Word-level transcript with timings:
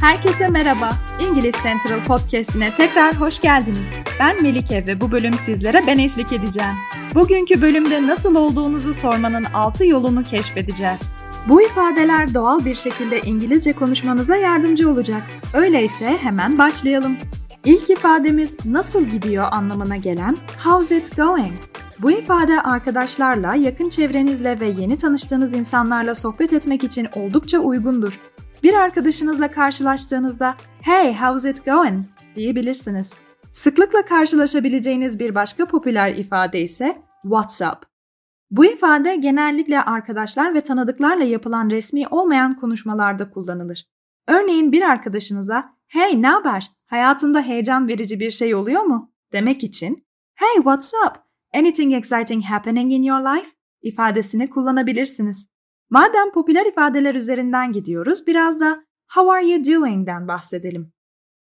Herkese 0.00 0.48
merhaba. 0.48 0.90
İngiliz 1.20 1.54
Central 1.62 2.04
Podcast'ine 2.06 2.70
tekrar 2.76 3.20
hoş 3.20 3.40
geldiniz. 3.40 3.92
Ben 4.20 4.42
Melike 4.42 4.86
ve 4.86 5.00
bu 5.00 5.12
bölüm 5.12 5.34
sizlere 5.34 5.82
ben 5.86 5.98
eşlik 5.98 6.32
edeceğim. 6.32 6.74
Bugünkü 7.14 7.62
bölümde 7.62 8.06
nasıl 8.06 8.34
olduğunuzu 8.34 8.94
sormanın 8.94 9.44
6 9.44 9.86
yolunu 9.86 10.24
keşfedeceğiz. 10.24 11.12
Bu 11.48 11.62
ifadeler 11.62 12.34
doğal 12.34 12.64
bir 12.64 12.74
şekilde 12.74 13.20
İngilizce 13.20 13.72
konuşmanıza 13.72 14.36
yardımcı 14.36 14.90
olacak. 14.90 15.22
Öyleyse 15.54 16.18
hemen 16.22 16.58
başlayalım. 16.58 17.16
İlk 17.64 17.90
ifademiz 17.90 18.56
nasıl 18.64 19.04
gidiyor 19.04 19.46
anlamına 19.50 19.96
gelen 19.96 20.36
how's 20.64 20.92
it 20.92 21.16
going? 21.16 21.52
Bu 22.02 22.10
ifade 22.10 22.62
arkadaşlarla, 22.62 23.54
yakın 23.54 23.88
çevrenizle 23.88 24.60
ve 24.60 24.66
yeni 24.66 24.98
tanıştığınız 24.98 25.54
insanlarla 25.54 26.14
sohbet 26.14 26.52
etmek 26.52 26.84
için 26.84 27.08
oldukça 27.16 27.58
uygundur. 27.58 28.20
Bir 28.62 28.74
arkadaşınızla 28.74 29.50
karşılaştığınızda 29.50 30.54
"Hey, 30.82 31.14
how's 31.14 31.50
it 31.50 31.64
going?" 31.64 32.04
diyebilirsiniz. 32.36 33.18
Sıklıkla 33.50 34.04
karşılaşabileceğiniz 34.04 35.20
bir 35.20 35.34
başka 35.34 35.66
popüler 35.66 36.14
ifade 36.14 36.60
ise 36.60 37.02
"What's 37.22 37.60
up?" 37.62 37.86
Bu 38.50 38.64
ifade 38.64 39.16
genellikle 39.16 39.82
arkadaşlar 39.82 40.54
ve 40.54 40.60
tanıdıklarla 40.60 41.24
yapılan 41.24 41.70
resmi 41.70 42.08
olmayan 42.08 42.56
konuşmalarda 42.56 43.30
kullanılır. 43.30 43.86
Örneğin 44.28 44.72
bir 44.72 44.82
arkadaşınıza 44.82 45.64
"Hey, 45.86 46.22
ne 46.22 46.28
haber? 46.28 46.70
Hayatında 46.86 47.40
heyecan 47.40 47.88
verici 47.88 48.20
bir 48.20 48.30
şey 48.30 48.54
oluyor 48.54 48.82
mu?" 48.82 49.12
demek 49.32 49.64
için 49.64 50.06
"Hey, 50.34 50.54
what's 50.54 50.92
up? 51.06 51.27
Anything 51.54 51.94
exciting 51.94 52.44
happening 52.44 52.92
in 52.92 53.02
your 53.02 53.20
life?" 53.20 53.50
ifadesini 53.82 54.50
kullanabilirsiniz. 54.50 55.48
Madem 55.90 56.32
popüler 56.34 56.66
ifadeler 56.66 57.14
üzerinden 57.14 57.72
gidiyoruz, 57.72 58.26
biraz 58.26 58.60
da 58.60 58.84
"How 59.14 59.32
are 59.32 59.48
you 59.50 59.64
doing?"den 59.64 60.28
bahsedelim. 60.28 60.92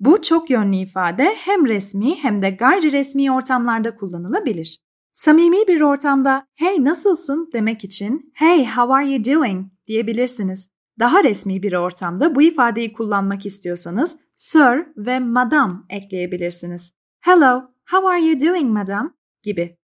Bu 0.00 0.22
çok 0.22 0.50
yönlü 0.50 0.76
ifade 0.76 1.34
hem 1.36 1.66
resmi 1.66 2.14
hem 2.22 2.42
de 2.42 2.50
gayri 2.50 2.92
resmi 2.92 3.32
ortamlarda 3.32 3.96
kullanılabilir. 3.96 4.78
Samimi 5.12 5.68
bir 5.68 5.80
ortamda 5.80 6.46
"Hey 6.54 6.84
nasılsın?" 6.84 7.50
demek 7.52 7.84
için 7.84 8.32
"Hey 8.34 8.66
how 8.66 8.94
are 8.94 9.10
you 9.10 9.24
doing?" 9.24 9.66
diyebilirsiniz. 9.86 10.70
Daha 10.98 11.24
resmi 11.24 11.62
bir 11.62 11.72
ortamda 11.72 12.34
bu 12.34 12.42
ifadeyi 12.42 12.92
kullanmak 12.92 13.46
istiyorsanız 13.46 14.18
sir 14.34 14.86
ve 14.96 15.18
madam 15.18 15.86
ekleyebilirsiniz. 15.90 16.92
Hello, 17.20 17.62
how 17.90 18.08
are 18.08 18.26
you 18.26 18.40
doing 18.40 18.70
madam? 18.70 19.14
gibi. 19.42 19.76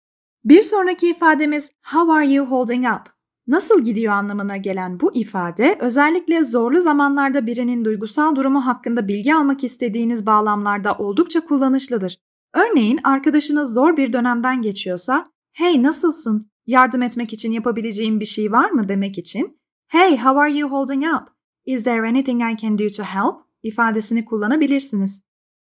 Bir 0.46 0.62
sonraki 0.62 1.10
ifademiz 1.10 1.72
how 1.92 2.12
are 2.12 2.32
you 2.32 2.46
holding 2.46 2.84
up? 2.84 3.12
Nasıl 3.46 3.84
gidiyor 3.84 4.12
anlamına 4.12 4.56
gelen 4.56 5.00
bu 5.00 5.14
ifade 5.14 5.76
özellikle 5.80 6.44
zorlu 6.44 6.80
zamanlarda 6.80 7.46
birinin 7.46 7.84
duygusal 7.84 8.36
durumu 8.36 8.66
hakkında 8.66 9.08
bilgi 9.08 9.34
almak 9.34 9.64
istediğiniz 9.64 10.26
bağlamlarda 10.26 10.94
oldukça 10.94 11.40
kullanışlıdır. 11.40 12.18
Örneğin 12.54 13.00
arkadaşınız 13.04 13.74
zor 13.74 13.96
bir 13.96 14.12
dönemden 14.12 14.62
geçiyorsa, 14.62 15.30
"Hey 15.52 15.82
nasılsın? 15.82 16.50
Yardım 16.66 17.02
etmek 17.02 17.32
için 17.32 17.52
yapabileceğim 17.52 18.20
bir 18.20 18.24
şey 18.24 18.52
var 18.52 18.70
mı?" 18.70 18.88
demek 18.88 19.18
için 19.18 19.58
"Hey, 19.88 20.16
how 20.16 20.40
are 20.40 20.52
you 20.52 20.70
holding 20.70 21.04
up? 21.04 21.28
Is 21.64 21.84
there 21.84 22.08
anything 22.08 22.42
I 22.52 22.56
can 22.56 22.78
do 22.78 22.88
to 22.96 23.02
help?" 23.02 23.36
ifadesini 23.62 24.24
kullanabilirsiniz. 24.24 25.22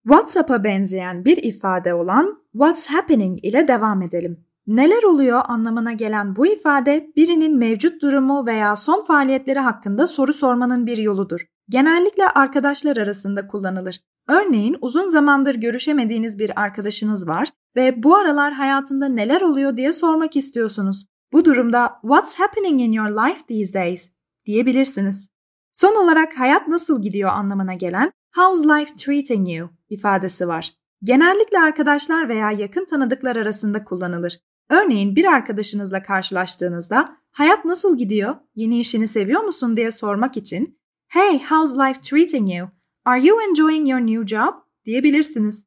WhatsApp'a 0.02 0.64
benzeyen 0.64 1.24
bir 1.24 1.36
ifade 1.36 1.94
olan 1.94 2.42
what's 2.52 2.86
happening 2.86 3.44
ile 3.44 3.68
devam 3.68 4.02
edelim. 4.02 4.45
Neler 4.66 5.02
oluyor 5.02 5.42
anlamına 5.48 5.92
gelen 5.92 6.36
bu 6.36 6.46
ifade 6.46 7.12
birinin 7.16 7.56
mevcut 7.58 8.02
durumu 8.02 8.46
veya 8.46 8.76
son 8.76 9.04
faaliyetleri 9.04 9.58
hakkında 9.58 10.06
soru 10.06 10.32
sormanın 10.32 10.86
bir 10.86 10.98
yoludur. 10.98 11.46
Genellikle 11.68 12.28
arkadaşlar 12.28 12.96
arasında 12.96 13.46
kullanılır. 13.46 14.00
Örneğin 14.28 14.76
uzun 14.80 15.08
zamandır 15.08 15.54
görüşemediğiniz 15.54 16.38
bir 16.38 16.60
arkadaşınız 16.60 17.28
var 17.28 17.48
ve 17.76 18.02
bu 18.02 18.16
aralar 18.16 18.52
hayatında 18.52 19.08
neler 19.08 19.40
oluyor 19.40 19.76
diye 19.76 19.92
sormak 19.92 20.36
istiyorsunuz. 20.36 21.06
Bu 21.32 21.44
durumda 21.44 21.92
"What's 22.02 22.40
happening 22.40 22.80
in 22.80 22.92
your 22.92 23.08
life 23.08 23.46
these 23.46 23.74
days?" 23.74 24.12
diyebilirsiniz. 24.46 25.28
Son 25.72 26.04
olarak 26.04 26.38
hayat 26.38 26.68
nasıl 26.68 27.02
gidiyor 27.02 27.30
anlamına 27.30 27.74
gelen 27.74 28.12
"How's 28.36 28.66
life 28.66 28.94
treating 28.94 29.56
you?" 29.56 29.68
ifadesi 29.88 30.48
var. 30.48 30.70
Genellikle 31.02 31.58
arkadaşlar 31.58 32.28
veya 32.28 32.50
yakın 32.50 32.84
tanıdıklar 32.84 33.36
arasında 33.36 33.84
kullanılır. 33.84 34.38
Örneğin 34.70 35.16
bir 35.16 35.24
arkadaşınızla 35.24 36.02
karşılaştığınızda 36.02 37.16
hayat 37.30 37.64
nasıl 37.64 37.98
gidiyor, 37.98 38.36
yeni 38.54 38.80
işini 38.80 39.08
seviyor 39.08 39.40
musun 39.40 39.76
diye 39.76 39.90
sormak 39.90 40.36
için 40.36 40.78
Hey, 41.08 41.38
how's 41.38 41.78
life 41.78 42.00
treating 42.00 42.54
you? 42.54 42.68
Are 43.04 43.26
you 43.26 43.40
enjoying 43.40 43.88
your 43.88 44.00
new 44.00 44.26
job? 44.36 44.54
diyebilirsiniz. 44.84 45.66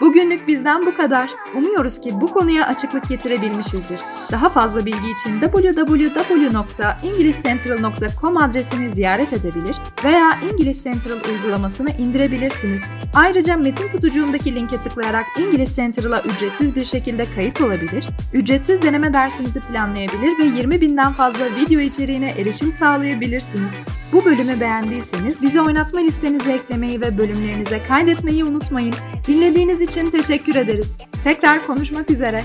Bugünlük 0.00 0.48
bizden 0.48 0.86
bu 0.86 0.96
kadar. 0.96 1.30
Umuyoruz 1.54 2.00
ki 2.00 2.20
bu 2.20 2.32
konuya 2.32 2.66
açıklık 2.66 3.08
getirebilmişizdir. 3.08 4.00
Daha 4.32 4.48
fazla 4.48 4.86
bilgi 4.86 5.10
için 5.10 5.40
www.englishcentral.com 5.40 8.36
adresini 8.36 8.90
ziyaret 8.90 9.32
edebilir 9.32 9.76
veya 10.04 10.38
İngiliz 10.52 10.84
Central 10.84 11.18
uygulamasını 11.28 11.90
indirebilirsiniz. 11.90 12.84
Ayrıca 13.14 13.56
metin 13.56 13.88
kutucuğundaki 13.88 14.54
linke 14.54 14.80
tıklayarak 14.80 15.26
İngiliz 15.38 15.76
Central'a 15.76 16.22
ücretsiz 16.22 16.76
bir 16.76 16.84
şekilde 16.84 17.26
kayıt 17.34 17.60
olabilir, 17.60 18.08
ücretsiz 18.32 18.82
deneme 18.82 19.12
dersinizi 19.12 19.60
planlayabilir 19.60 20.38
ve 20.38 20.44
20 20.44 20.80
binden 20.80 21.12
fazla 21.12 21.44
video 21.60 21.80
içeriğine 21.80 22.30
erişim 22.30 22.72
sağlayabilirsiniz. 22.72 23.74
Bu 24.12 24.24
bölümü 24.24 24.60
beğendiyseniz 24.60 25.42
bizi 25.42 25.60
oynatma 25.60 26.00
listenize 26.00 26.52
eklemeyi 26.52 27.00
ve 27.00 27.18
bölümlerinize 27.18 27.80
kaydetmeyi 27.88 28.44
unutmayın. 28.44 28.94
Dinlediğiniz 29.26 29.87
için 29.88 30.10
teşekkür 30.10 30.54
ederiz. 30.54 30.96
Tekrar 31.22 31.66
konuşmak 31.66 32.10
üzere. 32.10 32.42